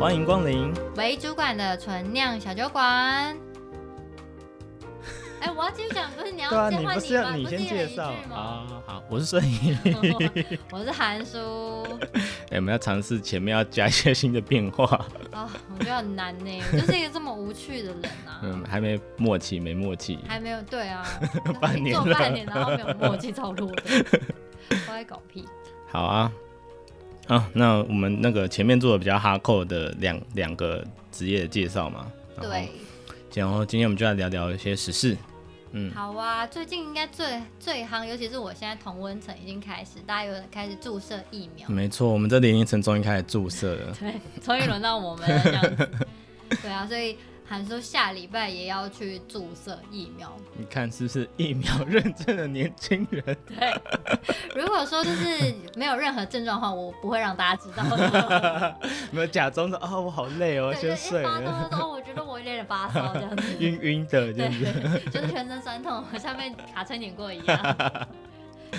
[0.00, 0.72] 欢迎光临。
[0.96, 2.82] 为主管的纯酿小酒馆。
[5.42, 8.66] 哎，我要继续讲，不是你要对啊，你你不是要你先介绍啊？
[8.86, 9.76] 好， 我是摄影，
[10.72, 11.84] 我是韩叔。
[12.48, 14.86] 哎，我们要尝试前面要加一些新的变化。
[15.32, 18.40] 啊、哦，我觉得很难呢，我就是一个这么无趣的人啊。
[18.42, 20.18] 嗯，还没默契，没默契。
[20.26, 21.04] 还没有，对啊，
[21.60, 23.82] 半年做半年，然后没有默契，超弱的，
[24.88, 25.46] 我在搞屁。
[25.86, 26.32] 好啊。
[27.30, 32.68] 啊，那我们那个前面做的比较哈扣的两两个职业的介绍嘛，对，
[33.32, 35.16] 然后今天我们就来聊聊一些时事，
[35.70, 45.90] 嗯，好啊，最近应该最最夯，尤其是我现在同温层已经开始，大家有开始注射疫苗，没错，我们这年龄层终于开始注射了，对，终于轮到我们了这样子，
[46.62, 47.16] 对啊，所以。
[47.50, 53.24] 还说下礼拜也要去注射疫苗，你看是不是疫苗认证的年轻人？
[53.44, 53.74] 对，
[54.54, 58.76] 如果说就是没有任何症状的话，我不会让大家知道的。
[59.10, 61.24] 没有假装的啊，我好累哦，先睡。
[61.24, 67.76] 发烧我觉得我有点发烧这样子，晕晕的就是，就是全身酸痛，和下面卡车碾过一样。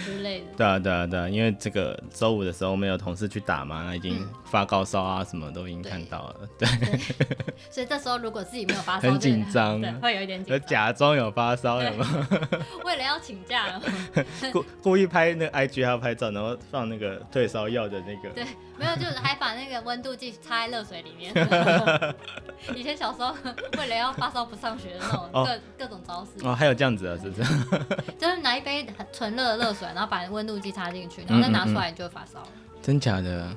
[0.06, 6.68] 之类的，对啊对啊对啊，因为这个周五的时候我们有同事去打嘛，那已经发高烧啊，什么都已经看到了，对。
[6.80, 7.00] 对
[7.70, 12.28] 所以这时候如果自己没有发烧，很紧张，会有一点紧张，假装有发烧，有吗？
[12.84, 13.80] 为了要请假，
[14.52, 18.30] 故故意拍那个 IG 还要拍照，然后放那个退烧药的那个。
[18.30, 18.44] 对，
[18.78, 21.32] 没有，就是还把那个温度计插在热水里面。
[22.76, 23.36] 以前小时候
[23.78, 26.46] 为了要发烧不上学的那种各、哦、各种招式。
[26.46, 27.54] 哦，还有这样子啊，是不是？
[28.18, 32.42] 就是拿一杯很纯热的热水，然后把温度计插进去，然后再拿出来，你就会发烧。
[32.82, 33.50] 真假的？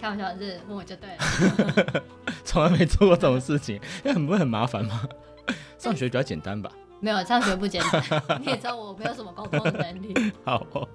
[0.00, 2.02] 开玩笑，就是问我就对了。
[2.44, 5.02] 从来没做过这种事情，那很不会很麻烦吗？
[5.78, 6.70] 上学比较简单吧？
[7.00, 8.02] 没有，上学不简单。
[8.40, 10.32] 你也知道我没有什么沟通的能力。
[10.44, 10.88] 好哦。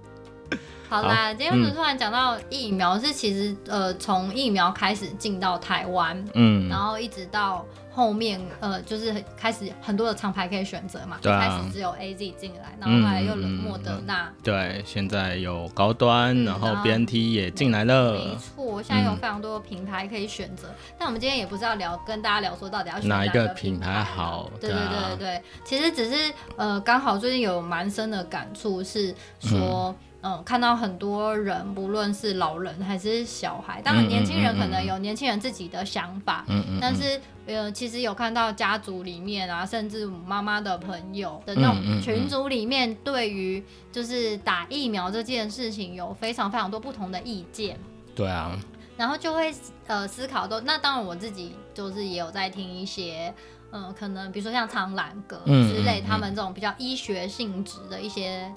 [0.93, 20.67] 好啦，好今天我们突然讲到疫苗，是其实、嗯、呃从疫苗开始进到台湾，嗯，然后一直到后面呃就是开始很多的厂牌可以选择嘛，对、啊，开始只有 A Z 进来，然后后来又有莫德纳、嗯，对，现在有高端，嗯、然后 B N T 也进来了，没错，现在有非常多的品牌可以选择。
[20.67, 29.95] 嗯、但我们今天也不是要聊跟大家聊说到底要选哪一个品牌好，对对对对对，其实只是呃刚好最近有蛮深的感触是说。
[30.23, 47.77] 嗯嗯，看到很多人，不论是老人还是小孩，当然年轻人可能有年轻人自己的想法，嗯嗯嗯、但是呃，其实有看到家族里面啊，甚至妈妈的朋友的那种群组里面，对于就是打疫苗这件事情有非常非常多不同的意见。
[48.15, 48.57] 对啊，
[48.95, 49.53] 然后就会
[49.87, 53.33] 呃思考都，那当然我自己就是也有在听一些。
[53.75, 58.47] 嗯，可能比如说像苍蓝鸽之类，嗯嗯嗯、他们这种比较医学性质的一些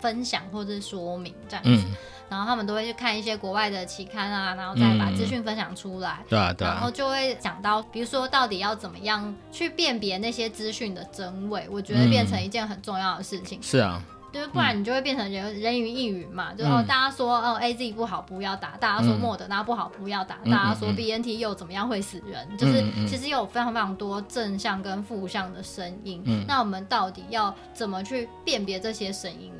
[0.00, 1.96] 分享或者是说明这样子，嗯、
[2.28, 6.20] 然后他们都会去看一些国外的期刊啊，然后再把资讯分享出来。
[6.28, 6.66] 对啊、嗯，对。
[6.66, 13.58] 然后就会讲到，比如说到底要怎么样去辨别那些资讯的真伪，我觉得变成一件很重要的事情。
[13.60, 14.02] 嗯、是啊。
[14.30, 26.22] 就是不然你就会变成人人云亦云嘛，嗯、就是大家说哦 A Z 不好不要打，大家说莫德纳不好不要打，嗯、大家说 B N T 又怎么样会死人，嗯、就是其实有非常非常多正向跟负向的声音。
[26.26, 29.50] 嗯、那我们到底要怎么去辨别这些声音？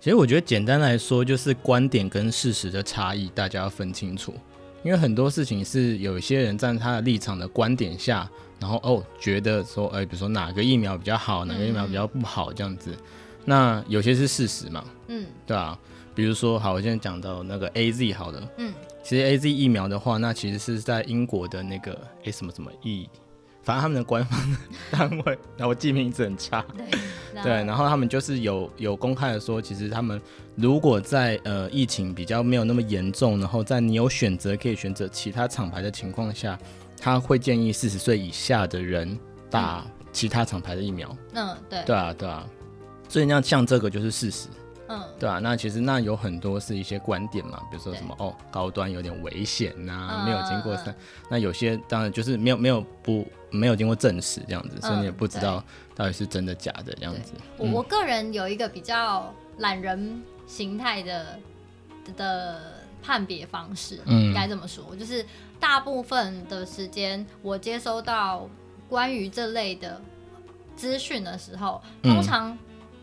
[0.00, 4.32] 其实我觉得简单来说就是观点跟事实的差异，大家要分清楚。
[4.84, 12.94] 因为很多事情是有一些人站他的立场的观点下，然后哦觉得说哎，比如说哪个疫苗比较好，哪个疫苗比较不好这样子。
[13.44, 15.76] 那有些是事实嘛，嗯，对啊，
[16.14, 18.72] 比如说，好，我现在讲到那个 A Z 好了，嗯，
[19.02, 23.08] 其实 A Z 疫苗的话，那其实是在英国的那个哎什么什么 E，
[23.68, 24.56] 反正他们的官方
[24.90, 30.18] 单位， 然后我记名字很差，对，对，然后他们就是有有公开的说，其实他们
[30.54, 36.58] 如果在呃疫情比较没有那么严重，然后在你有选择可以选择其他厂牌的情况下，
[36.98, 39.18] 他会建议四十岁以下的人
[39.50, 42.46] 打其他厂牌的疫苗，嗯，对，对啊，对啊。
[43.06, 44.48] 所以那像这个就是事实，
[44.88, 50.94] 嗯，对啊，那其实那有很多是一些观点嘛，比如说什么哦，高端有点危险呐、啊，嗯、没有经过三，
[51.30, 55.62] 那有些当然就是没有没有不没有经过证实这样子，嗯、所以你也不知道
[55.94, 57.32] 到底是真的假的这样子。
[57.58, 61.38] 我、个人有一个比较懒人形态的
[62.16, 62.60] 的
[63.02, 65.24] 判别方式，嗯，该这么说，就是
[65.60, 68.48] 大部分的时间我接收到
[68.88, 70.00] 关于这类的
[70.74, 72.58] 资讯的时候，通常、嗯。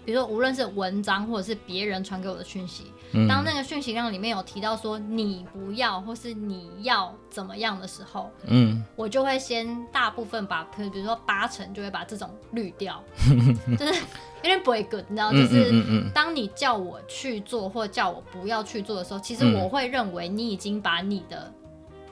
[0.05, 13.03] 比如说，无论是文章或者是别人传给我的讯息，嗯、当那个讯息量里面有提到说你不要或是你要怎么样的时候，嗯，我就会先大部分把，比如说八成就会把这种滤掉，
[13.77, 15.73] 就是有点不会 good，你知道，就是
[16.13, 21.51] 当你叫我去做或叫我不要去做的时候，其实我会认为你已经把你的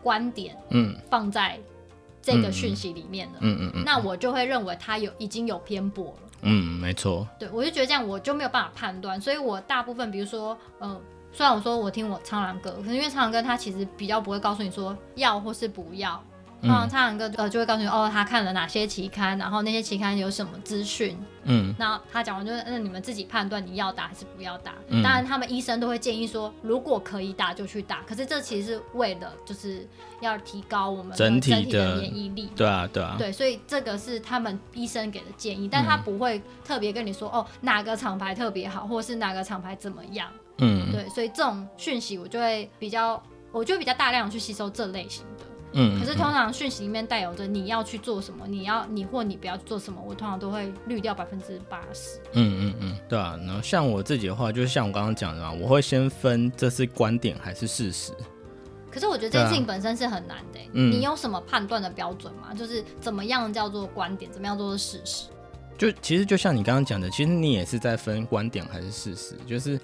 [0.01, 1.59] 观点，嗯，放在
[2.21, 11.01] 这个讯息里面了，嗯嗯嗯，那我就会认为他有已经有偏颇了，嗯，没错，对，我就觉得这样我就没有办法判断，所以我大部分比如说，嗯，
[11.31, 16.21] 虽然我说我听我苍狼哥，可是因为苍狼哥他其实比较不会告诉你说要或是不要。
[16.63, 21.17] 嗯，苍蓝鸽呃就会告诉你哦，他看了哪些期刊，然后那些期刊有什么资讯。
[21.45, 24.73] 嗯，那他讲完就是，那你们自己判断你要打还是不要打。
[24.87, 28.01] 嗯，当然，他们医生都会建议说，如果可以打就去打。
[28.07, 29.85] 可是这其实是为了就是
[30.21, 32.49] 要提高我们整体的免疫力。
[32.55, 33.15] 对啊，对啊。
[33.17, 40.29] 对，所以这个是他们医生给的建议，但他不会特别跟你说哦，哪个厂牌特别好，或者是哪个厂牌怎么样。
[40.59, 43.21] 嗯，对，所以这种讯息我就会比较，
[43.51, 45.43] 我就比较大量去吸收这类型的。
[45.73, 52.19] 嗯，可是通常讯息里面带有着你要去做什么，你要你或你不要做什么，我通常都会滤掉百分之八十。
[52.33, 53.37] 嗯嗯嗯，对啊。
[53.45, 58.13] 然后像我自己的话，就是像我刚刚讲的嘛，我会先分这是观点还是事实。
[58.91, 60.59] 可是我觉得这件事情本身是很难的。
[60.59, 62.53] 啊嗯，你有什么判断的标准吗？
[62.53, 65.25] 就是怎么样叫做观点，怎么样做事实？
[65.75, 69.35] 就其实就像你刚刚讲的，其实你也是在分观点还是事实。
[69.47, 69.79] 就是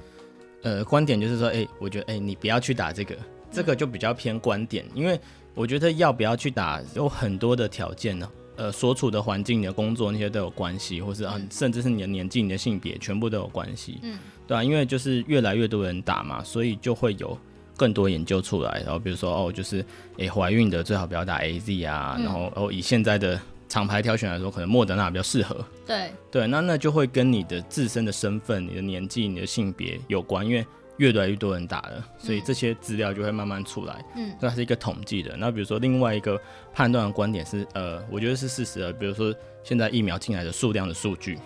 [0.62, 3.15] 呃，观点就是说，哎，我觉得哎，你不要去打这个，
[3.51, 5.19] 这个就比较偏观点，因为。
[5.59, 14.00] 我觉得要不要去打有很多的条件呢，呃，所处的环境、你的工作那些都有关系，或是啊，甚至是你的年纪、你的性别，全部都有关系。
[14.03, 14.17] 嗯，
[14.47, 17.38] 对啊，因为就是越来越多人打嘛，所以就会有
[17.75, 18.81] 更多研究出来。
[18.85, 19.85] 然后比如说哦，就是
[20.15, 25.57] 诶，怀孕的最好不要打 AZ 啊，然后哦，以现在的厂牌挑选来说，可能莫德纳比较适合。
[25.85, 30.65] 对对，那那就会跟你的自身的身份、你的年纪、你的性别有关，因为。
[31.00, 34.06] 越来越多人打了，所以这些资料就会慢慢出来。
[34.18, 35.34] 嗯，那是一个统计的。
[35.38, 36.40] 那比如说另外一个
[36.74, 38.92] 判断的观点是，呃，我觉得是事实的。
[38.92, 41.40] 比如说现在疫苗进来的数量的数据，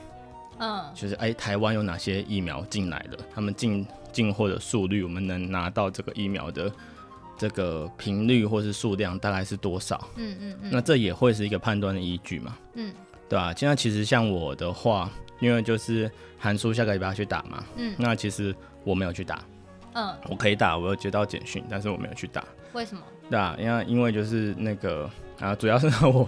[0.58, 6.72] 嗯，就是哎，台湾有哪些疫苗进来了，他们进进货的速率，我们能拿到这个疫苗的
[7.38, 10.10] 这个频率或是数量大概是多少？
[10.16, 10.70] 嗯嗯嗯。
[10.72, 12.58] 那这也会是一个判断的依据嘛？
[12.74, 12.92] 嗯，
[13.30, 13.54] 对吧？
[13.56, 16.10] 现在其实像我的话，因为就是
[16.40, 18.56] 韩叔下个礼拜要去打嘛，嗯，那其实。
[18.84, 19.44] 我没有去打，
[19.94, 22.44] 嗯，我可以打，我有接到简讯，但是我没有去打。
[22.74, 23.02] 为什么？
[23.30, 25.10] 对啊，因为因为就是那个
[25.40, 26.28] 啊，主要是我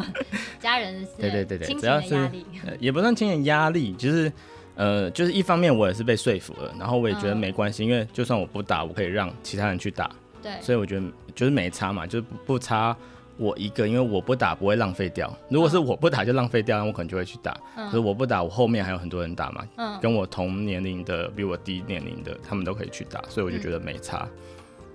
[0.58, 2.30] 家人是，对对对对，主要是
[2.78, 4.32] 也不算亲人压力，就是
[4.74, 10.10] 呃，就是一方面我也是被说服了，然后我也觉得没关系，嗯，因为就算我不打，我可以让其他人去打，
[10.42, 12.96] 对，所以我觉得就是没差嘛，就是不差。
[13.38, 15.32] 我一个，因为我不打不会浪费掉。
[15.48, 17.56] 如果是我不打就浪费掉，那我可能就会去打。
[17.76, 17.86] 嗯。
[17.86, 19.66] 可是我不打，我后面还有很多人打嘛。
[19.76, 19.98] 嗯。
[20.00, 24.28] 跟我同年龄的，比我低年龄的，他们都可以去打，所以我就觉得没差。
[24.30, 24.38] 嗯。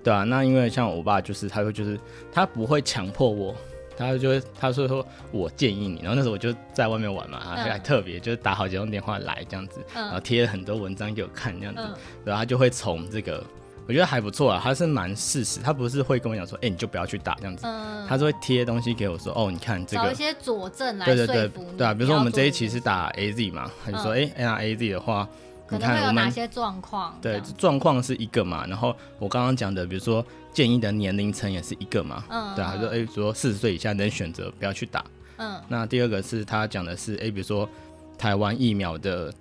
[0.04, 2.00] 对啊，那因为像我爸就是，他会就是
[2.32, 3.54] 他不会强迫我，
[3.98, 6.00] 他就会他说说我建议你。
[6.02, 11.82] 然后那时候我就在外面玩嘛，他还特别就是打好几通电话来这样子，然后贴了很多文章给我看这样子，
[12.24, 13.44] 然后他就会从这个。
[13.88, 25.28] 我觉得还不错啊，他是蛮事实，他不是会跟我讲说，哎、欸，你就不要去打这样子，嗯、他是会贴东西给我说，哦，你看这个，找一些佐证来对对对对啊，比如说我们这一期是打 A Z 嘛，他就说，哎、嗯，那 A Z 的话，
[25.66, 27.18] 可能会有哪些状况？
[27.22, 35.06] 对，状况是一个嘛，然后我刚刚讲的，比如说建议的年龄层也是一个嘛，嗯，对啊，他说，哎、欸，说四十岁以下能选择不要去打，
[35.38, 37.70] 嗯，那第二个是他讲的是，哎、欸，比如说
[38.18, 39.34] 台湾疫苗的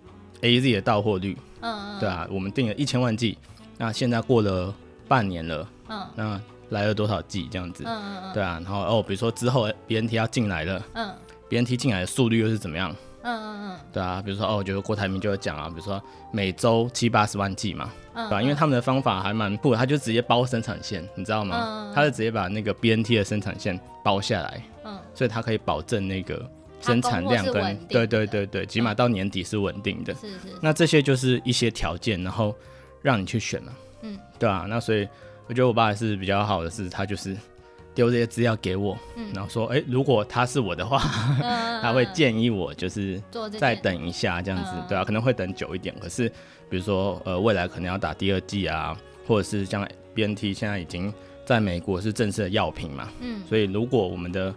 [0.42, 3.36] A Z 的到货率，嗯，对啊，我们订了一千万剂，
[3.78, 4.74] 那现在过了。
[5.08, 11.14] 半年了，嗯，那来了多少剂这样子，嗯嗯嗯，对啊，然后哦，比如说之后 BNT 要进来了，嗯
[11.48, 12.90] ，BNT 进来的速率又是怎么样？
[13.22, 21.56] 嗯嗯嗯，对啊，比如说哦，我觉得郭台铭就会讲啊，比如说每周七八十万剂嘛，嗯，对啊，因为他们的方法还蛮酷，他就直接包生产线，你知道吗？
[21.64, 26.44] 嗯，他就直接把那个 BNT 的生产线包下来，嗯，所以他可以保证那个
[26.80, 32.52] 生产量跟对对对对，起码到年底是稳定的，是是，那这些就是一些条件，然后
[33.06, 33.72] 让你去选了。
[34.02, 35.06] 嗯，对啊，那所以
[35.46, 37.36] 我觉得我爸还是比较好的是，他就是
[37.94, 41.00] 丢这些资料给我，嗯，然后说，哎，如果他是我的话，
[41.40, 43.22] 嗯、他会建议我就是
[43.60, 45.94] 再等一下这样子，对啊，可能会等久一点。
[46.00, 46.28] 可是
[46.68, 54.54] 比如说，呃，未来可能要打第二剂啊，或者是像 BNT 现在已经在美国是正式的药品嘛，嗯，所以如果我们的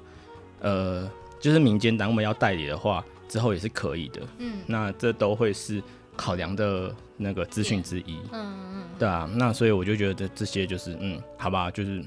[0.62, 5.82] 呃就是民间单位要代理的话，之后也是可以的，嗯，那这都会是
[6.16, 12.02] 考量的那个资讯之一，嗯嗯，对啊，那所以我就觉得这些就是嗯，好吧，就是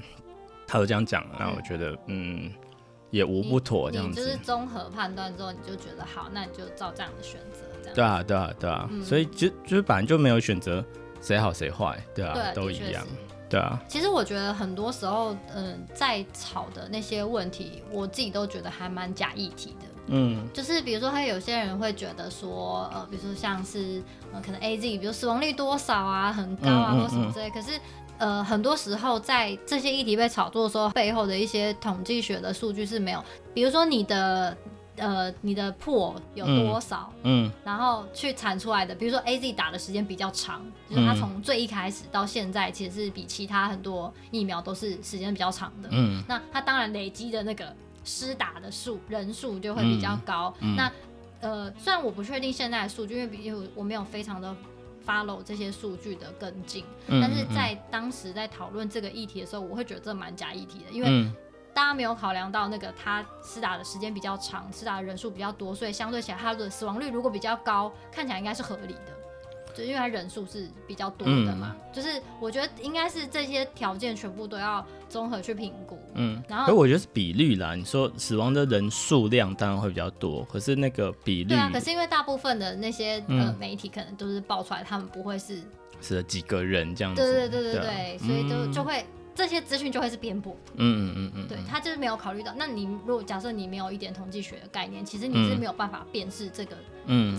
[0.65, 2.51] 他都这样讲，那我觉得嗯
[3.11, 4.19] 也无不妥这样子。
[4.19, 7.95] 就是综合判断之后，你就觉得好，那你就照这样的选择，这样。
[7.95, 10.83] 对啊，对啊，对啊，嗯、所以就就是本来就没有选择
[11.21, 13.05] 谁好谁坏，对啊，对都一样，
[13.47, 13.79] 对啊。
[13.87, 19.85] 其实我觉得很多时候，嗯、呃，在吵的那些问题，我自己都觉得还蛮假议题的。
[20.07, 27.49] 嗯，就是比如说，他有些人会觉得说，呃，比如说像是，呃，可能 AZ，比如死亡率多少啊，很高啊，或什么之类。
[27.49, 27.79] 可是
[28.17, 34.55] 呃，很多时候在这些议题被炒作的时候，背后的一些统计学的数据是没有，比如说你的。
[34.95, 37.11] 呃，你的破有多少？
[37.23, 45.89] 嗯，嗯，然后去产出来的，比如说 AZ 打的时间比较长，就是它从最一开始到现在，其实是比其他很多疫苗都是时间比较长的。
[45.91, 50.53] 嗯，那它当然累积的那个施打的数人数就会比较高。
[50.59, 50.91] 嗯嗯、那
[51.41, 54.55] 呃，虽然我不确定现在的数据，因为比如我没有非常的
[55.05, 61.07] follow 这些数据的跟进，嗯、但是在当时在讨论这个议题的时候，我会觉得这蛮假议题的，因为。
[61.09, 61.35] 嗯
[61.75, 69.17] 大家没有考量到那个他施打的时间比较长，施打的人数比较多，所以相对起来他的死亡率如果比较高，看起来应该是合理的，
[69.73, 71.75] 就因为他人数是比较多的嘛。
[71.75, 75.99] 嗯、就是我觉得应该是这些条件全部都要综合去评估。
[76.13, 77.75] 嗯，然后，可我觉得是比率啦。
[77.75, 85.59] 你说死亡的人数量当然会比较多，可是那个比率，对啊，可是因为大部分的那些呃媒体可能都是爆出来，他们不会是
[85.99, 87.21] 死了几个人这样子。
[87.21, 89.05] 对对对对对，所以就就会。
[89.35, 92.53] 这些资讯就会是颠簸的，嗯嗯嗯嗯，对，他就是没有考虑到。
[92.57, 96.75] 那你如果假设你没有一点统计学的概念，其实你是没有办法辨识这个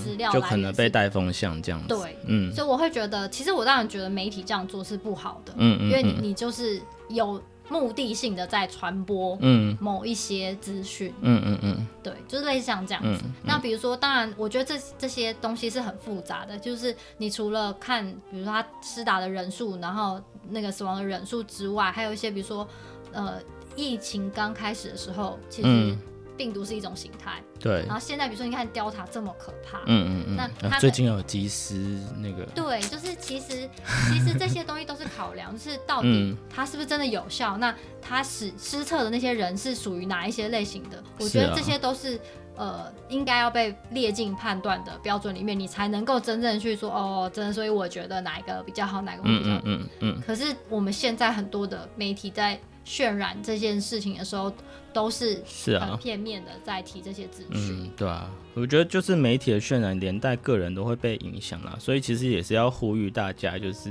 [0.02, 1.88] 资料，就可能被带风向这样子。
[1.88, 7.42] 对，嗯，所以我会觉得，其实我当然觉得媒体这样做是不好的，嗯嗯，因为你你就是有。
[7.68, 9.38] 目的性的在传播
[9.80, 13.08] 某一些资讯，嗯嗯嗯，对，就是类似像这样子。
[13.08, 22.68] 嗯嗯、那比如说，当然，我觉得这这些东西是很复杂的，就是你除了看，比如说他施打的人数，然后那个死亡的人数之外，还有一些，比如说，
[23.12, 23.40] 呃，
[23.74, 25.98] 疫情刚开始的时候，其实、嗯。
[26.36, 27.84] 病毒是一种形态，对。
[27.86, 30.36] 然后现在，比如说，你看 Delta 这么可怕，嗯嗯嗯。
[30.36, 31.74] 那它最近有及时
[32.18, 33.68] 那个，对，就是其实
[34.10, 37.56] 其实这些东西都是考量，就是到底它是不是真的有效？
[37.56, 41.02] 那它施施测的那些人是属于哪一些类型的？
[41.18, 42.20] 我觉得这些都是
[42.56, 47.52] 呃应该要被列进判断的标准里面，你才能够真正去说哦，真的。
[47.52, 49.60] 所以我觉得哪一个比较好，哪个比较好。
[49.64, 50.20] 嗯嗯。
[50.26, 54.52] 可是我们现在很多的媒体在渲染这件事情的时候。
[54.94, 61.76] 都是是啊，很片面的在提这些资讯，嗯，对啊，我觉得就是媒体的渲染，连带个人都会被影响啦。
[61.80, 63.90] 所以其实也是要呼吁大家，就是，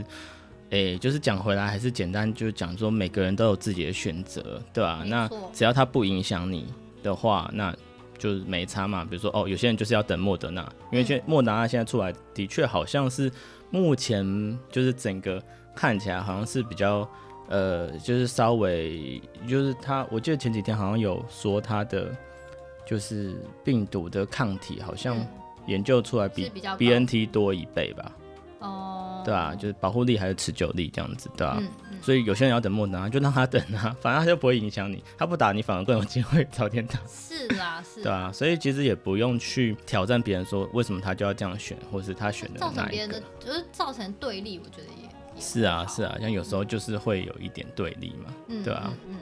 [0.69, 5.03] 哎、欸，就是讲回来，还是简单，就是讲说每个人都有自己的选择，对吧？
[5.05, 6.73] 那只要它不影响你
[7.03, 7.75] 的话，那
[8.17, 9.03] 就是没差嘛。
[9.03, 13.29] 比如说，哦，有些人就是要等莫德纳，因为现莫德纳现在出来的确好像是
[13.71, 15.43] 目前就是整个
[15.75, 17.05] 看起来好像是比较。
[17.49, 22.15] 呃，就是稍微，就是他，我记得前几天好像有说他的，
[22.85, 25.17] 就是病毒的抗体好像
[25.67, 28.11] 研究出来比 BNT 多一倍吧？
[28.59, 31.57] 哦，对啊，就是保护力还是持久力这样子，对吧？
[31.59, 36.97] 嗯嗯、所以有些人要等莫德纳，就让他等啊， 反正他就不会影响你，他不打你反而更有机会早点打。
[37.05, 38.01] 是啦，是。
[38.01, 45.02] 对啊，所以其实也不用去挑战别人说为什么他就要这样选，或是他选的哪一个，的就是造成对立，我觉得也。
[45.39, 49.17] 是啊，是啊，像有时候就是会有一点对立嘛，嗯、对啊，嗯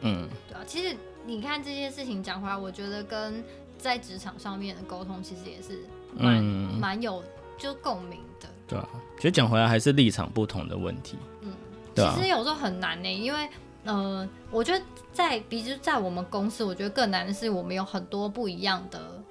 [0.00, 0.60] 嗯，对啊。
[0.66, 3.42] 其实你看这些事情讲回来，我觉得跟
[3.78, 7.24] 在职场上面的沟通其实也是蛮蛮、嗯、有
[7.56, 8.48] 就共鸣的。
[8.66, 11.16] 对啊，其实讲回来还是立场不同的问题。
[11.40, 11.52] 嗯，
[11.94, 13.48] 对啊、其实有时候很难呢，因为
[13.84, 19.22] 呃，我觉得在比如在我们公司，我觉得更难的是我们有很多不一样的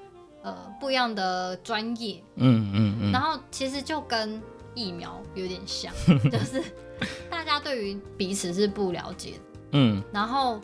[0.44, 2.22] 呃不一样的专业。
[2.36, 3.12] 嗯嗯嗯。
[3.12, 4.42] 然后其实就跟。
[4.74, 5.94] 疫苗有点像，
[6.32, 6.64] 就是
[7.30, 9.38] 大家对于彼此是不了解的，
[9.72, 10.60] 嗯，然后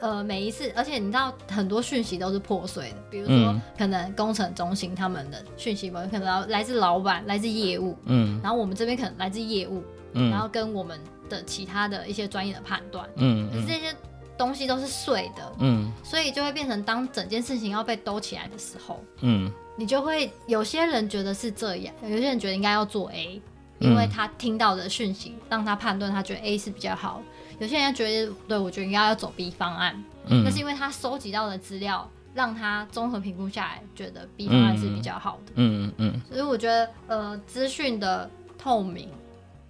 [0.00, 9.82] 呃每一次，而且你知道很多讯息都是破碎的，比如说可能工程中心他们的讯息可能来自老板，来自业务，嗯，然后我们这边可能来自业务，
[10.12, 13.94] 嗯，然后跟我们的其他的一些专业的判断，嗯，可是这些
[14.36, 19.52] 东西都是碎的，嗯，所以就会变成当整件事情要被兜起来的时候，嗯。
[19.76, 23.40] 你就会有些人觉得是这样，有些人觉得应该要做 A，
[23.78, 27.22] 因为他听到的讯息让他判断，他觉得 A 是比较好。
[27.58, 35.52] 有些人觉得，对，我觉得应该要走 B 方案，嗯，那是因为他收集到的资料让他综合评估下来，觉得 B 方案是比较好的。
[35.56, 36.22] 嗯嗯嗯。
[36.28, 38.28] 所以我觉得，呃，资讯的
[38.58, 39.08] 透明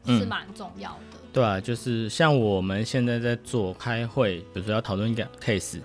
[0.05, 1.17] 是蛮重要的。
[1.23, 5.81] 嗯，对啊，就是像我们现在在做开会，比如说要讨论一个 case。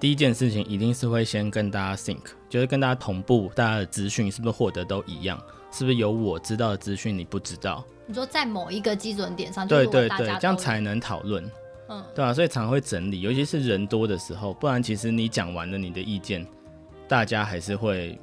[0.00, 2.20] 第一件事情一定是会先跟大家 sync，
[2.54, 5.36] 就是跟大家同步，大家的资讯是不是获得都一样？
[5.72, 7.84] 是不是有我知道的资讯你不知道？
[8.06, 11.50] 你说在某一个基准点上，对对对，这样才能讨论，
[11.88, 16.46] 嗯，对啊，所以常会整理，尤其是人多的时候，不然其实你讲完了你的意见，
[17.08, 18.16] 大家还是会，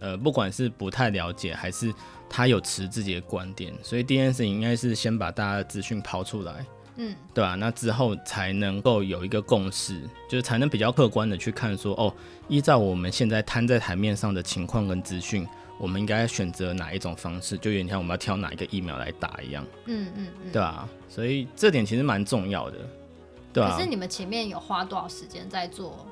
[0.00, 1.92] 呃，不管是不太了解，还是
[2.30, 6.64] 他有持自己的观点，所以第一件事情应该是先把大家的资讯抛出来。
[6.96, 7.54] 嗯，对吧？
[7.54, 12.12] 那之后才能够有一个共识，就是才能比较客观的去看说，哦，
[12.48, 15.46] 依照我们现在摊在台面上的情况跟资讯，
[15.78, 19.66] 我们应该选择哪一种方式，就有点像我们要挑哪一个疫苗来打一样。
[19.86, 22.78] 嗯嗯嗯，对啊，所以这点其实蛮重要的。
[23.52, 23.74] 对啊。
[23.74, 26.06] 可是你们前面有花多少时间在做，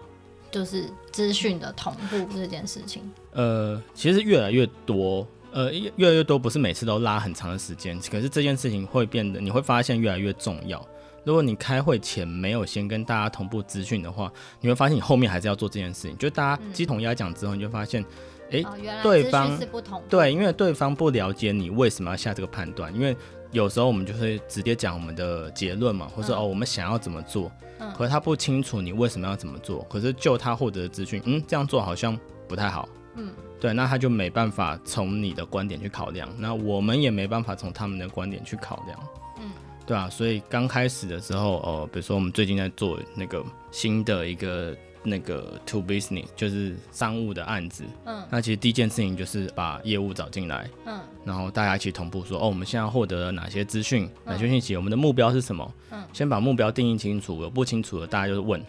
[0.50, 3.02] 就是资讯的同步这件事情？
[3.32, 10.84] 呃，其实越来越多，呃，越来越多，不是每次都拉很长的时间，可是这件事情会变得，你会发现越来越重要。
[11.22, 16.16] 如果你开会前没有先跟大家同步资讯的话，你会发现你后面还是要做这件事情。
[16.16, 18.02] 就大家鸡同鸭讲之后，你就发现，
[18.50, 20.02] 哎、嗯欸，对方是不同。
[20.08, 22.94] 对，因为对方不了解你为什么要下这个判断。
[22.94, 23.14] 因为
[23.50, 27.52] 有时候我们就会直接讲我们的结论嘛，或者、嗯、哦，我们想要怎么做。
[27.80, 27.92] 嗯。
[27.92, 29.86] 可是他不清楚你为什么要怎么做。
[29.90, 32.88] 可是就他获得的资讯，嗯，这样做好像不太好。
[33.16, 33.30] 嗯。
[33.60, 38.98] 对，那他就没办法从你的观点去考量，那我们也没办法从他们的观点去考量。
[39.38, 39.50] 嗯
[39.86, 47.82] 对啊，所以刚开始的时候，哦，比如说我们最近在做那个新的一个那个 to business，就是商务的案子。
[48.04, 50.70] 嗯，那其实第一件事情就是把业务找进来。
[50.86, 55.74] 嗯，然后大家一起同步说，哦，我们现在获得了哪些资讯，哪些信息，我们的目标是什么？
[55.90, 58.64] 嗯，先把目标定义清楚，有不清楚的大家就是问。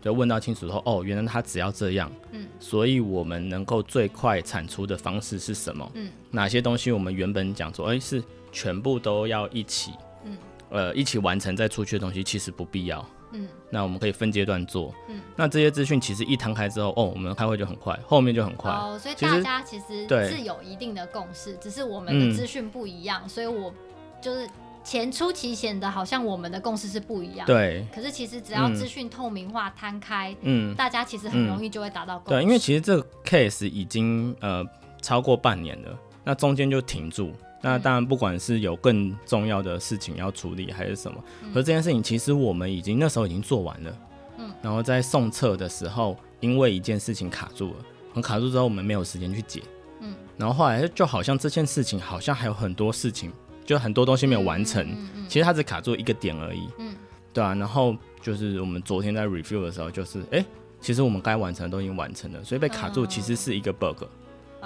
[0.00, 2.10] 嗯，就问到清楚之后，哦，原来他只要这样。
[2.32, 5.90] 嗯，所以我们能够最快产出的方式是什么？
[5.94, 9.92] 嗯，哪些东西我们原本讲说，哎，是全部都要一起。
[10.24, 10.36] 嗯
[10.70, 13.04] 呃，一起完成再出去的东西其实不必要。
[13.32, 14.94] 嗯，那我们可以分阶段做。
[15.08, 18.70] 嗯，那这些资讯其实一摊开之后，哦，我们开会就很快，后面就很快。
[18.70, 23.74] 哦，所以大家其实是有一定的共识，只是我们的资讯不一样，嗯，所以我
[24.22, 24.48] 就是
[24.82, 27.46] 前初期显得好像我们的共识是不一样。
[27.46, 27.86] 对。
[27.94, 32.30] 可是其实只要资讯透明化摊开，嗯，大家其实很容易就会达到共识。
[32.30, 34.64] 对，因为其实这个 case 已经呃
[35.02, 37.32] 超过半年了，那中间就停住。
[37.62, 41.22] 那当然，不管是有更重要的事情要处理，还是什么，
[41.52, 43.98] 可是这件事情其实我们已经那时候已经做完了。
[44.38, 44.50] 嗯。
[44.62, 47.76] 然后在送测的时候，因为一件事情卡住了，
[48.14, 49.62] 很卡住之后，我们没有时间去解。
[50.00, 50.14] 嗯。
[50.38, 53.30] 然后后来就好像这件事情好像还有很多事情，
[53.64, 54.86] 就很多东西没有完成。
[55.28, 56.68] 其实它只卡住一个点而已。
[56.78, 56.94] 嗯。
[57.32, 57.54] 对啊。
[57.54, 60.44] 然后就是我们昨天在 review 的时候，就是哎，
[60.80, 64.04] 其实我们该完成的都已经完成了，所以被卡住其实是一个 bug。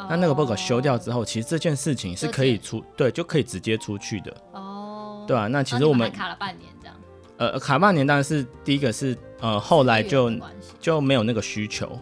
[0.09, 4.37] 那那个 bug 修掉之后，其实这件事情是可以出，对，就可以直接出去的。
[4.53, 6.97] 哦，对啊，那其实我们卡了半年这样。
[7.37, 10.33] 呃，卡半年当然是第一个是呃，后来就
[10.81, 11.97] 就没有那个需求。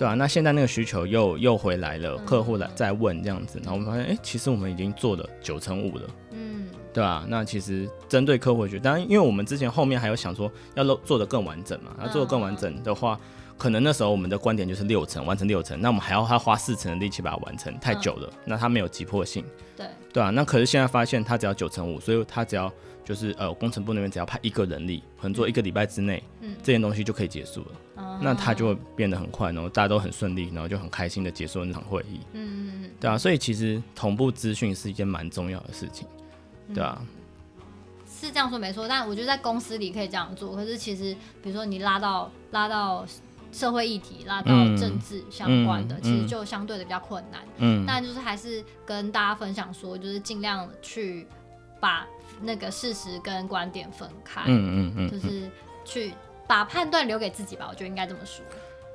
[0.00, 6.02] 哦，对啊，那现在那个需求又又回来了，客户来再问这样子，然后我们发现，哎，其实我们已经做了九成五了。
[6.32, 13.18] 嗯，对啊，那其实针对客户觉得，当然因为我们之前后面还有想说要做的更完整嘛，那做的更完整的话。
[13.58, 19.44] 可能那时候我们的观点就是六成完成六成，那我们还要他花四成的力气把它完成，太久了，嗯、那他没有急迫性。
[19.76, 22.72] 对对啊，那可是现在发现他只要九成五，所以他只要
[23.10, 27.66] 就是呃工程部那边只要派一个人力，可能做一个礼拜之内，嗯，这件东西就可以结束了。
[27.96, 32.20] 嗯、那他就会变得很快，然后大家都很顺利，然后就很开心的结束那场会议。
[32.34, 36.06] 嗯嗯嗯，对啊，所以其实同步资讯是一件蛮重要的事情，
[36.72, 37.04] 对啊。
[38.08, 43.04] 是这样说没错，但我觉得在公司里可以这样做，可是其实比如说你拉到拉到。
[43.52, 47.40] 社会议题拉到政治相关的，嗯嗯、其实就相对的比较困难。
[47.58, 51.26] 嗯，但就是还是跟大家分享说，就是尽量去
[51.80, 52.06] 把
[52.40, 54.42] 那个事实跟观点分开。
[54.46, 55.50] 嗯嗯嗯，就是
[55.84, 56.12] 去
[56.46, 57.66] 把判断留给自己吧。
[57.68, 58.44] 我觉得应该这么说。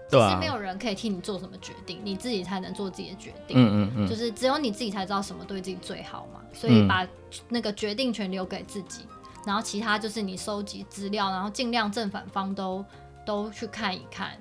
[0.10, 0.30] 对啊。
[0.30, 3.58] 其实没有人可以替你做什么决定，你自己才能做自己的决定。
[3.58, 4.08] 嗯嗯嗯。
[4.08, 6.40] 就是只有你自己才知道什么对自己最好嘛。
[6.54, 7.06] 所以把
[7.50, 9.02] 那个决定权留给自己，
[9.46, 12.86] 然后其他就是你收集资料，然后尽量正反方都。
[13.26, 14.38] 都去看一看，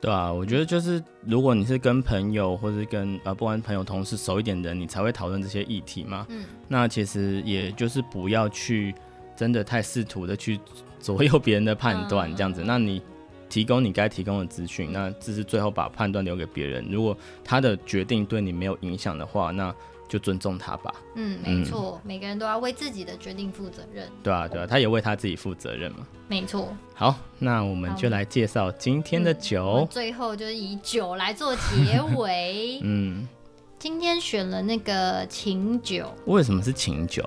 [0.00, 6.26] 对啊，我觉得就是如果你是跟朋友或者跟呃不管朋友同事熟一点的人，你才会讨论这些议题嘛。
[6.28, 8.94] 嗯，那其实也就是不要去
[9.36, 10.60] 真的太试图的去
[11.00, 12.62] 左右别人的判断这样子。
[12.62, 13.02] 嗯、那你
[13.48, 16.86] 提供你该提供的资讯，那这是最后把判断留给别人。
[16.90, 19.74] 如果他的决定对你没有影响的话，那。
[20.08, 20.94] 就尊重他吧。
[21.14, 24.08] 嗯，没错，嗯、每个人都要为自己的决定负责任。
[24.22, 26.06] 对啊，对啊，他也为他自己负责任嘛。
[26.26, 26.74] 没错。
[26.94, 29.86] 好，那我们就来介绍今天的酒。
[29.86, 32.80] 嗯、最后就是以酒来做结尾。
[32.84, 33.28] 嗯，
[33.78, 36.12] 今天选了那个琴酒。
[36.24, 37.22] 为什么是琴酒？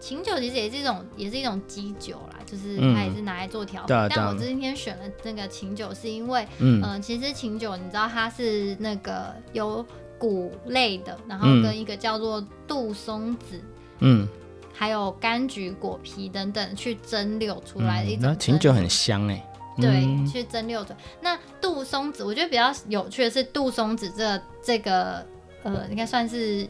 [0.00, 9.84] 琴酒其实也是一种，也是一种基酒啦，就是它也是拿来做调但我今天选了那个琴酒，是因为，嗯、呃，其实琴酒你知道它是那个有。
[10.18, 13.60] 谷类的，然后跟一个叫做杜松子，
[14.00, 14.26] 嗯，
[14.72, 19.46] 还有柑橘果皮等等去蒸馏出来的一种，那琴酒很香哎，
[19.76, 20.96] 对，嗯、去蒸馏的。
[21.20, 25.24] 那杜松子，我觉得比较有趣的是杜松子这这个
[25.62, 26.68] 呃，应该算是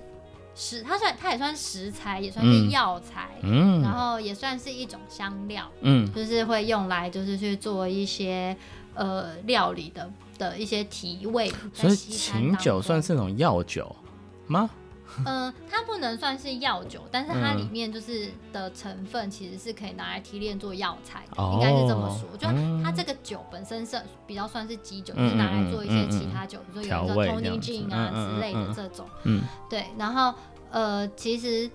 [0.54, 8.56] 食，它算它也算食材，也算是药材，嗯，然后也算是一种香料，嗯，就是会用来就是去做一些
[8.94, 10.10] 呃料理的。
[10.36, 13.94] 的一些提味，所以琴酒算是那种药酒，
[14.48, 14.68] 吗？
[15.18, 22.36] 嗯、呃，它不能算是药酒，但是它里面就是的成分其实是可以拿来提炼做药材的，应该是这么说。
[22.36, 22.48] 就
[22.82, 29.06] 它这个酒本身是比较算是基酒，就是拿来做一些其他酒，比如说有一个 Tony Gin 啊之类的这种。
[29.22, 29.84] 嗯，对。
[29.96, 30.34] 然后
[30.72, 31.70] 呃，其实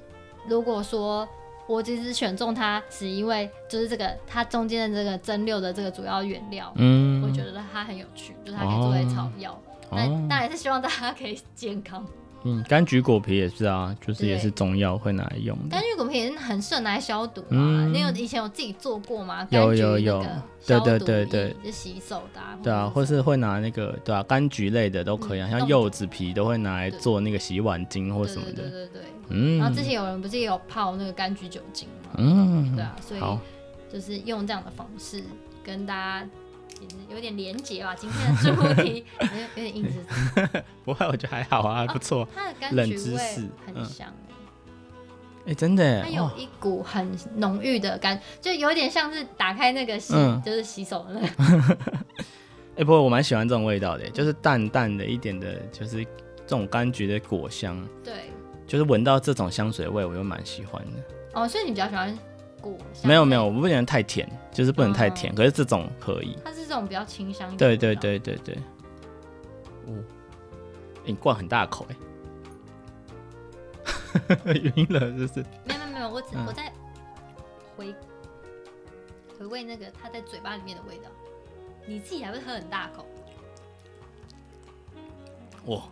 [0.50, 1.26] 如果说
[1.70, 9.62] 我其实选中它，是因为就是这个它中间的这个蒸馏的这个主要原料，嗯，我觉得它很有趣，就是它可以作为草药。
[9.92, 12.04] 那当然是希望大家可以健康。
[12.44, 15.76] 嗯，柑橘果皮也是啊，就是也是中药会拿来用的。
[15.76, 17.86] 柑橘果皮也是很适合拿来消毒啊。
[17.92, 19.48] 你有以前有自己做过吗？
[19.52, 20.26] 有有有，
[20.66, 22.40] 对对对对，就洗手的。
[22.64, 28.64] 对啊，或是会拿那个对啊，柑橘类的都可以啊，像柚子皮都会拿来做那个洗碗巾或什么的。
[28.64, 29.58] 对对对，嗯。
[29.60, 32.12] 然后之前有人不是也有泡那个柑橘酒精吗？
[32.18, 33.20] 嗯，对啊，所以
[33.92, 35.24] 就是用这样的方式
[35.64, 36.28] 跟大家。
[37.10, 39.06] 有点连结吧，今天的主题
[39.56, 42.28] 有点硬是 不会，我觉得还好啊，还不错。
[42.36, 44.14] 它的柑橘味很香
[45.46, 50.14] 哎，真的，它有一股很浓郁的柑，就有点像是打开那个洗，
[50.46, 51.78] 就是洗手的那个。
[52.76, 57.84] 哎，不过我蛮喜欢这种味道的，就是淡淡的一点的，就是这种柑橘的果香。
[58.04, 58.14] 对，
[58.68, 61.02] 就是闻到这种香水味，我又蛮喜欢的。
[61.34, 62.18] 哦，所以你比较喜欢？
[63.04, 65.34] 没有没有，我不喜欢太甜，就是不能太甜。
[65.34, 67.56] 可是这种可以，它是这种比较清香。
[67.58, 68.58] 对对对对对。
[69.86, 69.94] 哦，
[71.06, 71.88] 你灌很大口
[74.46, 75.46] 哎，晕 了是不是？
[75.66, 76.72] 没有没有没有，我只我在
[77.78, 77.96] 回
[79.38, 81.10] 回味那个它在嘴巴里面的味道。
[81.86, 83.06] 你自己还会喝很大口？
[85.66, 85.84] 哇，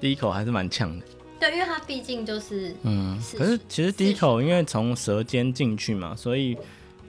[0.00, 1.06] 第一口还是蛮呛的。
[1.42, 6.56] 对，因为它毕竟就是嗯，可是其实第一口因为从舌尖进去嘛，所以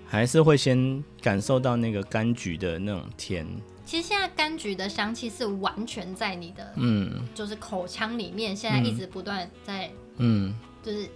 [0.08, 3.46] 还是会先感受到那个柑橘的那种甜。
[3.86, 11.08] 其实现在柑橘的香气是完全在你的嗯，就是口腔里面，现在一直不断在嗯，就是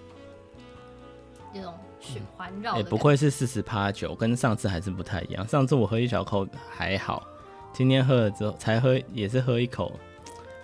[1.52, 2.78] 这种循环绕。
[2.78, 5.48] 也、欸、不愧是四十趴酒，跟上次还是不太一样。
[5.48, 7.26] 上次我喝一小口还好，
[7.74, 10.00] 今天喝了之后才喝也是喝一口，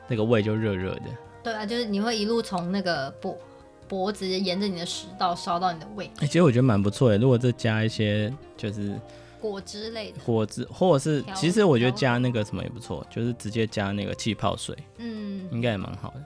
[0.07, 1.05] 那个胃就热热的。
[1.43, 3.38] 对啊，就是你会一路从那个脖
[3.86, 6.06] 脖子沿着你的食道烧到你的胃。
[6.06, 7.17] 哎、欸，其实我觉得蛮不错的。
[7.17, 8.97] 如果再加一些就是
[9.41, 16.23] 果汁类的果汁，或者是其实我觉得加那个什么也不错，就是直接加那个气泡水，嗯，应该也蛮好的。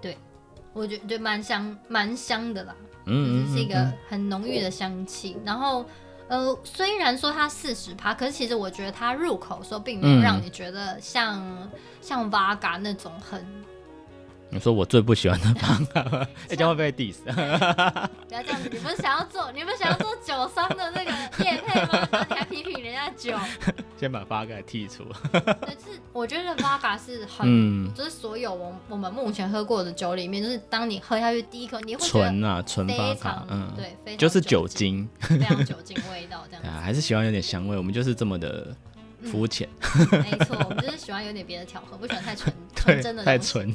[0.00, 0.16] 对，
[0.72, 2.76] 我觉得蛮香，蛮香的啦。
[3.06, 5.34] 嗯，就是是一个很浓郁的香气。
[5.38, 5.84] 嗯、然后
[6.28, 13.44] 呃，虽然说它四十趴，可是其实我觉得它入口的时候并没有让你觉得像、嗯、像 Vaga 那种很。
[14.48, 17.16] 你说我最不喜欢的方法， 这将会被 diss。
[17.24, 21.10] 不要这样子，你不是想要做，你不是想要做酒商的那个
[21.44, 22.08] 业配吗？
[22.10, 23.36] 然后你还批评人家酒。
[23.98, 25.04] 先把 Vaga 剔除。
[25.32, 36.68] 可是我觉得 Vaga 是很，嗯、就是所有我我们目前喝过的酒里面，就是当你喝下去第一口，你会纯啊纯 Vaga，嗯，对，非常就是酒精，非常酒精味道这样子。
[36.70, 38.74] 啊，还是喜欢有点香味，我们就是这么的
[39.24, 39.68] 肤浅。
[40.12, 43.74] 嗯、没错，我们就是喜欢有点别的调和，不喜欢太纯纯真的太纯。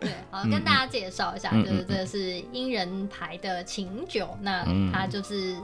[0.00, 5.56] 对，好，跟大家介绍一下，嗯、就是这个是英人牌的琴酒，嗯、那它就是。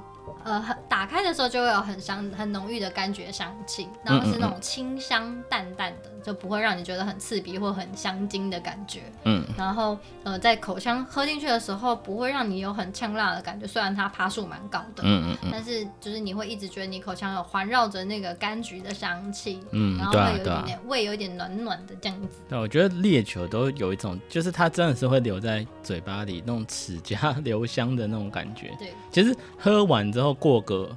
[0.45, 9.03] 呃，很打开的时候就会有很香、很浓郁的柑橘香气，然后是那种清香淡淡的，嗯嗯嗯，就不会让你觉得很刺鼻或很香精的感觉。
[9.25, 15.03] 嗯，然后呃，在口腔喝进去的时候，不会让你有很呛辣的感觉，虽然它趴数蛮高的。
[15.03, 19.61] 嗯嗯，嗯但是就是你会一直觉得你口腔有环绕着那个柑橘的香气。
[19.73, 22.39] 嗯，然后会有一点点、啊啊、胃有一点暖暖的这样子。
[22.49, 28.75] 对，我觉得烈酒都有一种，就是它真的是会留在嘴巴里那种齿颊 留香的那种感觉。
[28.79, 30.33] 对，其实喝完之后。
[30.35, 30.96] 过个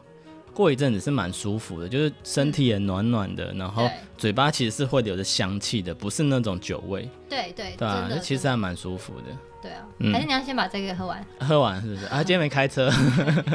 [0.54, 7.08] 过一阵子是蛮舒服的，就是身体也暖暖的，嗯、然后嘴巴其实是会留着香气的，不是那种酒味。
[7.30, 9.26] 对对对啊，这其实还蛮舒服的。
[9.62, 11.26] 对啊，嗯、还是你要先把这个喝完。
[11.40, 12.18] 喝完是不是啊？
[12.24, 12.90] 今天没开车。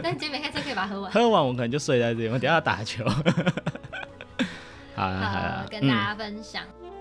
[0.03, 1.11] 那你今天没开车可以把它喝完。
[1.11, 3.05] 喝完我可能就睡在这里，我等下要打球。
[4.95, 6.63] 好了好了，跟大家分享。
[6.83, 6.92] 嗯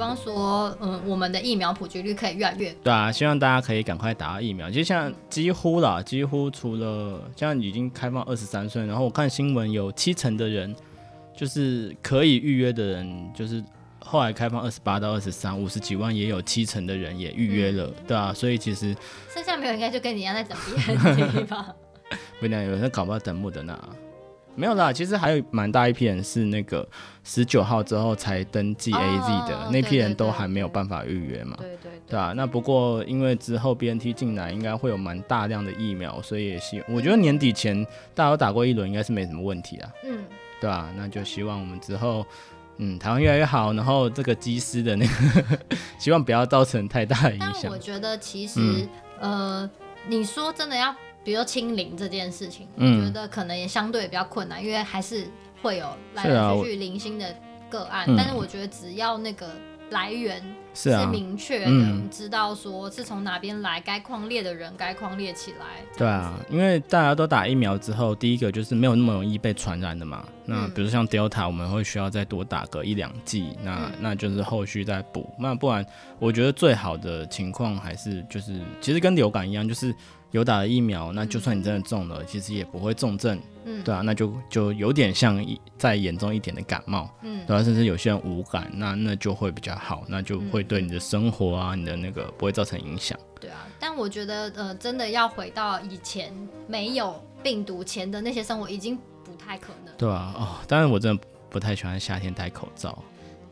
[0.00, 2.78] 望说，嗯，我们的疫苗普及率可以越来越高。
[2.82, 4.68] 对啊，希望大家可以赶快打疫苗。
[4.68, 10.74] 就像几乎啦，几乎除了像已经开放二十三岁，然后我看新闻有七成的人，
[11.36, 13.62] 就是可以预约的人，就是
[14.00, 18.96] 后来开放二十八到二十三，五十几万也有七成的人也预约了，嗯、对啊，所以其实
[19.32, 20.94] 剩下没有，应该就跟你一样在等别
[21.26, 21.72] 人吧。
[22.40, 23.78] 不一样，有人搞不好等莫德纳。
[24.54, 26.86] 没有啦，其实还有蛮大一批人是那个
[27.24, 31.56] 十九号之后才登记 AZ 的，哦、那批人都还没有办法预约嘛。
[31.58, 37.82] 对对对，对啊，那不过因为之后 BNT 进来，应该会有蛮大量的疫苗，所以也希我觉得年底前
[38.14, 39.90] 大家都打过一轮，应该是没什么问题啊。
[40.04, 40.18] 嗯，
[40.60, 40.92] 对、啊？
[40.96, 42.26] 那就希望我们之后，
[42.78, 45.58] 嗯，台湾越来越好，然后这个机师的那个，
[45.98, 47.54] 希望不要造成太大的影响。
[47.62, 48.60] 但我觉得其实，
[49.20, 49.70] 嗯、呃，
[50.06, 55.26] 你说真的要，比如说清零这件事情，嗯、我觉得可能也相对比较困难，因为还是
[55.62, 57.34] 会有来来去去零星的
[57.68, 58.06] 个案。
[58.06, 59.48] 是啊、但是我觉得只要那个。
[59.90, 60.40] 来源
[60.72, 65.66] 是明确的，嗯、知道说是从哪边来，该框列的人该框列起来。
[65.98, 70.24] 对啊，因为大家都打疫苗之后，第一个就是没有那么容易被传染的嘛。
[70.44, 75.28] 那比如像 Delta，我们会需要再多打个一两剂，那、嗯、那就是后续再补。
[75.36, 75.84] 那不然，
[76.20, 79.92] 我觉得最好的情况还是就是，其实跟流感一样，就是。
[80.32, 93.18] 有打了疫苗，那就算你真的中了，嗯、其实也不会重症，嗯，对啊，那就就有点像一再严重一点的感冒，嗯，对啊，甚至有些人无感，那那就会比较好，那就会对你的生活啊，嗯、你的那个不会造成影响。
[93.40, 96.32] 对啊，但我觉得呃，真的要回到以前
[96.66, 99.94] 没有病毒前的那些生活，已经不太可能。
[99.96, 103.02] 对啊，哦，当然我真的不太喜欢夏天戴口罩。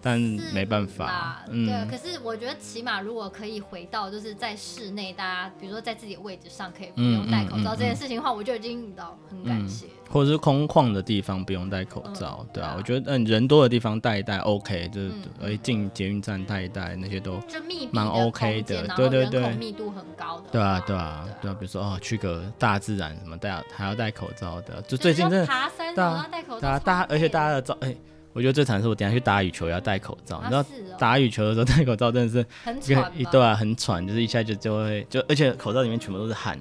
[0.00, 0.18] 但
[0.52, 1.90] 没办法，嗯，对。
[1.90, 9.86] 可是我觉得起码如果可以回到就是在室内，大家比如说在自己的位置上可以不用戴口罩这件事情的话，我就已经到很感谢。
[10.10, 27.94] 或者是空旷的地方不用戴口罩，对啊，我觉得嗯人多的地方戴一戴 OK，就是而进捷运站戴一戴那些都就密闭蛮 OK 的，对对对，密度很高的，对啊对啊对啊，比如说哦去个大自然什么戴还要戴口罩的，就最近真的爬山都要戴口罩，大家而且大家的照哎。
[28.32, 30.64] 我觉得最惨的是我等下去打羽球要戴口罩，你知道
[30.98, 36.58] 打羽球的时候戴口罩真的是很喘，对啊，很喘，就是一下就就会就，而且口罩里面全部都是汗，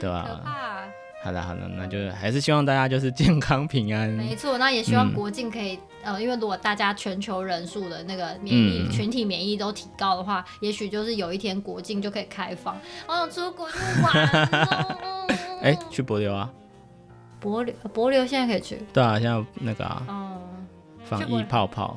[0.00, 0.42] 对吧？
[1.24, 4.08] 好的好的，那就还是希望大家就是健康平安。
[4.10, 15.26] 没错，那也希望国境可以呃，因为如果大家全球人数的那个免疫群体免疫都提高的话，也许就是有一天国境就可以开放，我想出国去玩。
[15.62, 16.48] 哎，去柏流啊？
[17.40, 18.78] 柏流柏流现在可以去？
[18.92, 20.06] 对啊，现在那个啊。
[21.08, 21.96] 防疫泡泡，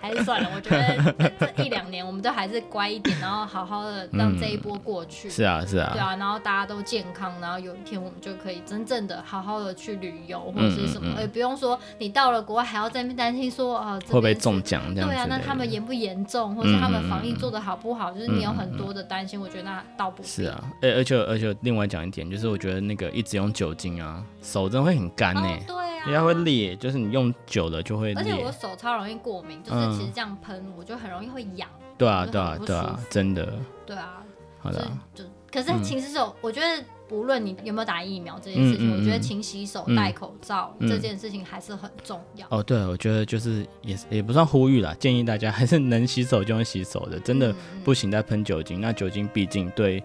[0.00, 0.48] 还是算了。
[0.54, 5.28] 我觉得这一两年我们都还是乖一点，然后好好的让这一波过去。
[5.28, 15.08] 是啊，是啊，对啊，然后大家都健康，然后有一天我们就可以真正的好好的去旅游或者是什么，也不用说你到了国外还要在那边担心说啊会不会中奖这样。
[15.08, 19.38] 对啊，那他们严不严重，或者他们防疫做的好不好，就是你有很多的担心。
[19.38, 25.42] 我觉得那倒不是啊，而而且而且另外讲一点，就是我觉得那个一直用酒精啊，手真的会很干呢。
[25.66, 25.91] 对。
[26.04, 28.16] 人家会裂，就是你用久了就会裂。
[28.16, 31.68] 而且我手超容易过敏，就是其实这样喷，我就很容易会痒。
[31.98, 33.52] 对啊，对啊，对啊，真的。
[33.86, 34.22] 对啊。
[34.60, 34.90] 好的。
[35.14, 42.46] 就可是勤洗手，我觉得不论你有没有打疫苗这件事情，我觉得勤洗手、戴口罩这件事情还是很重要。
[42.48, 48.80] 哦，对，我觉得就是也也不算呼吁啦，建议大家 还是能洗手就用洗手的，真的不行再喷酒精。
[48.80, 50.02] 那酒精毕竟对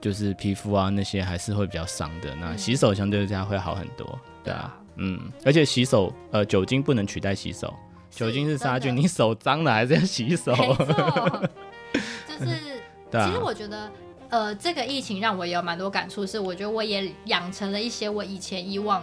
[0.00, 4.18] 就是皮肤啊那些还是会比较伤的，那洗手相对这样会好很多。
[4.42, 4.74] 对啊。
[4.96, 7.72] 嗯，而且洗手，呃，酒精不能取代洗手，
[8.10, 10.52] 酒精是杀菌，你手脏了还是要洗手。
[12.26, 12.56] 就是，
[13.10, 13.90] 其实我觉得，
[14.28, 19.02] 呃，这个疫情让我也有蛮多感触，是我觉得我也养成了一些我以前以往。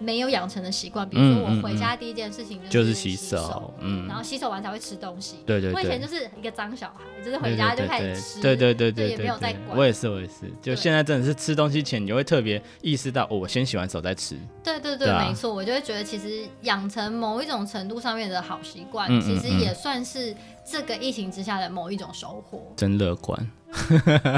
[0.00, 5.36] 没有养成的习惯，比如说我回家第一件事情就是洗手，嗯，然后洗手完才会吃东西。
[5.46, 9.76] 对对，我以前就是一个脏小孩，就是回家就开始吃，对对对对，也没有在管。
[9.76, 14.38] 我也是，我也是，就现在真的是吃东西前，你就会特别意识到，哦，我先洗完手再吃。
[14.64, 20.34] 对对对，没错，我就会觉得其实养成某一种程度上面的好习惯，其实也算是
[20.64, 22.72] 这个疫情之下的某一种收获。
[22.74, 23.38] 真乐观。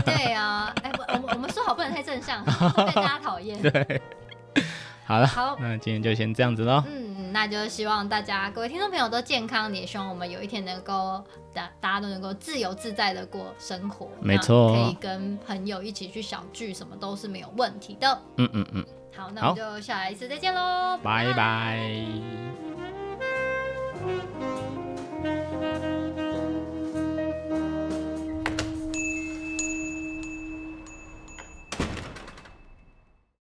[0.05, 3.61] 对啊，哎，我我我们说好不能太正向，会被大家讨厌。
[3.63, 4.03] 对。
[5.05, 6.83] 好了，好，那今天就先这样子喽。
[6.87, 14.09] 嗯，那就希望大家各位听众朋友都健康，也希望我们有一天能够大大家都能够自由自在的过生活。
[14.21, 18.23] 没错，可以跟朋友一起去小聚，什么都是没有问题的。
[18.37, 18.85] 嗯嗯嗯。
[19.15, 21.33] 好，那我们就下一次再见喽，拜拜。
[21.33, 21.37] 拜
[26.15, 26.32] 拜。